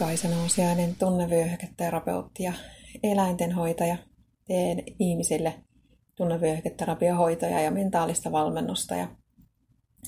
[0.00, 2.52] Kaisa Nousiainen, tunnevyöhyketerapeutti ja
[3.02, 3.96] eläintenhoitaja.
[4.46, 5.54] Teen ihmisille
[6.14, 9.08] tunnevyöhyketerapiohoitoja ja mentaalista valmennusta ja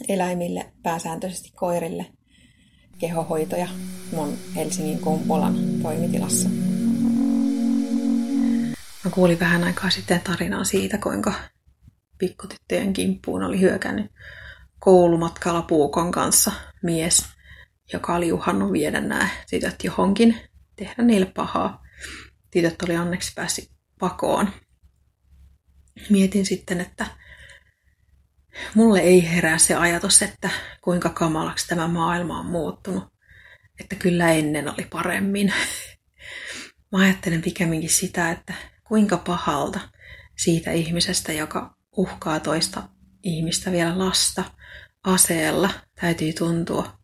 [0.09, 2.06] eläimille, pääsääntöisesti koirille,
[2.98, 3.68] kehohoitoja
[4.12, 6.48] mun Helsingin Kumpulan toimitilassa.
[9.04, 11.32] Mä kuulin vähän aikaa sitten tarinaa siitä, kuinka
[12.18, 14.11] pikkutyttöjen kimppuun oli hyökännyt
[14.79, 17.24] koulumatkalla puukon kanssa mies,
[17.92, 20.37] joka oli uhannut viedä nämä tytöt johonkin,
[20.77, 21.82] tehdä niille pahaa.
[22.51, 24.48] Tytöt oli onneksi päässyt pakoon.
[26.10, 27.06] Mietin sitten, että
[28.74, 33.05] mulle ei herää se ajatus, että kuinka kamalaksi tämä maailma on muuttunut.
[33.80, 35.52] Että kyllä ennen oli paremmin.
[36.93, 38.54] Mä ajattelen pikemminkin sitä, että
[38.88, 39.80] kuinka pahalta
[40.38, 42.82] siitä ihmisestä, joka uhkaa toista
[43.23, 44.45] ihmistä vielä lasta
[45.04, 45.70] aseella,
[46.01, 47.02] täytyy tuntua.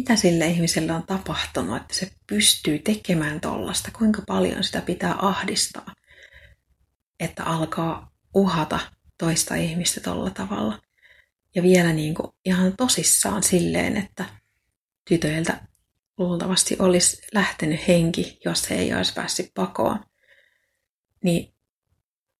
[0.00, 3.90] Mitä sille ihmiselle on tapahtunut, että se pystyy tekemään tollasta?
[3.98, 5.94] Kuinka paljon sitä pitää ahdistaa,
[7.20, 8.80] että alkaa uhata
[9.18, 10.82] toista ihmistä tolla tavalla.
[11.54, 14.24] Ja vielä niin kuin ihan tosissaan silleen, että
[15.08, 15.66] tytöiltä
[16.18, 20.00] luultavasti olisi lähtenyt henki, jos he ei olisi päässyt pakoon.
[21.24, 21.54] Niin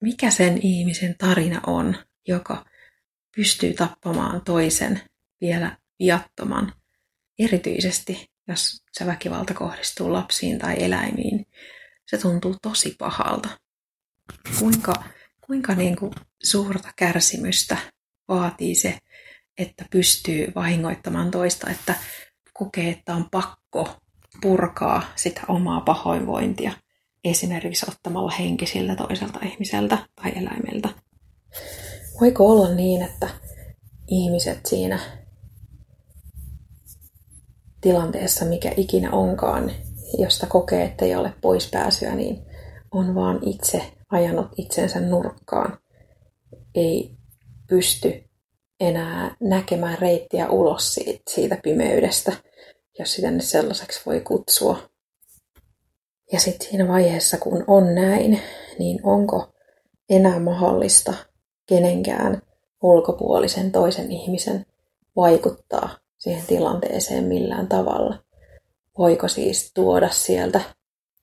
[0.01, 1.97] mikä sen ihmisen tarina on,
[2.29, 2.65] joka
[3.37, 5.01] pystyy tappamaan toisen
[5.41, 6.80] vielä viattoman,
[7.45, 11.47] erityisesti jos se väkivalta kohdistuu lapsiin tai eläimiin.
[12.07, 13.49] Se tuntuu tosi pahalta.
[14.59, 14.93] Kuinka,
[15.41, 17.77] kuinka niin kuin suurta kärsimystä
[18.29, 18.99] vaatii se,
[19.59, 21.95] että pystyy vahingoittamaan toista, että
[22.53, 23.97] kokee, että on pakko
[24.41, 26.73] purkaa sitä omaa pahoinvointia–
[27.25, 30.89] esimerkiksi ottamalla henkisiltä toiselta ihmiseltä tai eläimeltä.
[32.21, 33.29] Voiko olla niin, että
[34.09, 35.20] ihmiset siinä
[37.81, 39.73] tilanteessa, mikä ikinä onkaan,
[40.19, 42.43] josta kokee, että ei ole poispääsyä, niin
[42.91, 45.79] on vaan itse ajanut itsensä nurkkaan.
[46.75, 47.17] Ei
[47.69, 48.25] pysty
[48.81, 52.33] enää näkemään reittiä ulos siitä, siitä pimeydestä,
[52.99, 54.79] jos sitä nyt sellaiseksi voi kutsua.
[56.33, 58.41] Ja sitten siinä vaiheessa, kun on näin,
[58.79, 59.53] niin onko
[60.09, 61.15] enää mahdollista
[61.67, 62.43] kenenkään
[62.83, 64.67] ulkopuolisen toisen ihmisen
[65.17, 65.89] vaikuttaa
[66.21, 68.19] siihen tilanteeseen millään tavalla?
[68.99, 70.61] Voiko siis tuoda sieltä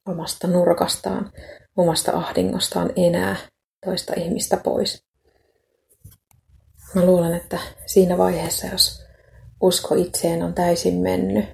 [0.08, 1.32] omasta nurkastaan,
[1.78, 3.36] omasta ahdingostaan enää
[3.86, 5.04] toista ihmistä pois?
[6.96, 9.04] Mä luulen, että siinä vaiheessa, jos
[9.62, 11.46] usko itseen on täysin mennyt,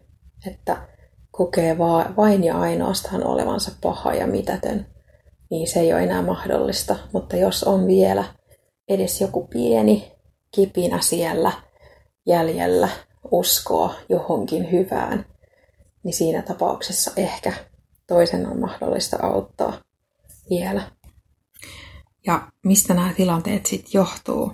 [0.47, 0.87] että
[1.31, 1.77] kokee
[2.17, 4.85] vain ja ainoastaan olevansa paha ja mitätön,
[5.49, 6.95] niin se ei ole enää mahdollista.
[7.13, 8.23] Mutta jos on vielä
[8.87, 10.11] edes joku pieni
[10.51, 11.51] kipinä siellä
[12.25, 12.89] jäljellä
[13.31, 15.25] uskoa johonkin hyvään,
[16.03, 17.53] niin siinä tapauksessa ehkä
[18.07, 19.73] toisen on mahdollista auttaa
[20.49, 20.91] vielä.
[22.25, 24.53] Ja mistä nämä tilanteet sitten johtuu?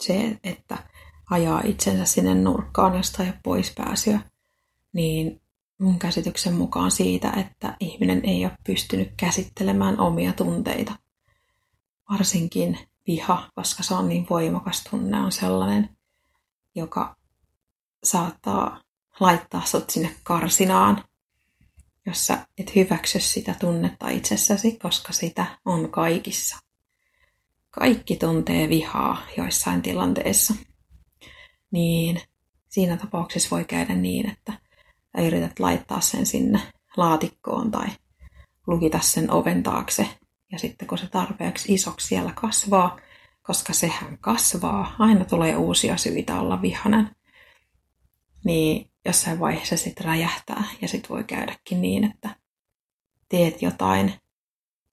[0.00, 0.78] Se, että
[1.30, 4.20] ajaa itsensä sinne nurkkaan, ole pois pääsyä,
[4.92, 5.40] niin
[5.78, 10.92] mun käsityksen mukaan siitä, että ihminen ei ole pystynyt käsittelemään omia tunteita.
[12.10, 15.96] Varsinkin viha, koska se on niin voimakas tunne, on sellainen,
[16.74, 17.16] joka
[18.04, 18.80] saattaa
[19.20, 21.04] laittaa sut sinne karsinaan,
[22.06, 26.56] jos sä et hyväksy sitä tunnetta itsessäsi, koska sitä on kaikissa.
[27.70, 30.54] Kaikki tuntee vihaa joissain tilanteissa.
[31.70, 32.20] Niin
[32.68, 34.52] siinä tapauksessa voi käydä niin, että
[35.18, 36.60] yrität laittaa sen sinne
[36.96, 37.86] laatikkoon tai
[38.66, 40.08] lukita sen oven taakse.
[40.52, 42.98] Ja sitten kun se tarpeeksi isoksi siellä kasvaa,
[43.42, 47.10] koska sehän kasvaa, aina tulee uusia syitä olla vihanen,
[48.44, 52.36] niin jossain vaiheessa sitten räjähtää ja sitten voi käydäkin niin, että
[53.28, 54.14] teet jotain,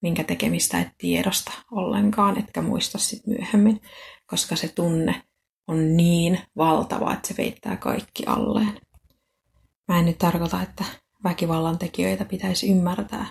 [0.02, 3.82] minkä tekemistä et tiedosta ollenkaan, etkä muista sitten myöhemmin,
[4.26, 5.24] koska se tunne
[5.68, 8.82] on niin valtava, että se veittää kaikki alleen.
[9.88, 10.86] Mä en nyt tarkoita, että
[11.24, 13.26] väkivallan tekijöitä pitäisi ymmärtää,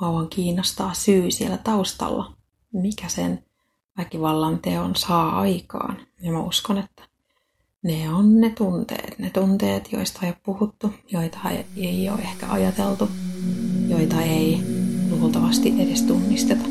[0.00, 2.36] vaan kiinnostaa syy siellä taustalla,
[2.72, 3.44] mikä sen
[3.98, 6.06] väkivallan teon saa aikaan.
[6.20, 7.08] Ja mä uskon, että
[7.82, 11.38] ne on ne tunteet, ne tunteet, joista ei ole puhuttu, joita
[11.76, 13.08] ei ole ehkä ajateltu,
[13.88, 14.60] joita ei
[15.10, 16.64] luultavasti edes tunnisteta.